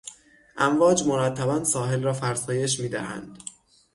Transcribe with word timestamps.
امواج 0.57 1.07
مرتبا 1.07 1.63
ساحل 1.63 2.03
را 2.03 2.13
فرسایش 2.13 2.79
میدهند. 2.79 3.43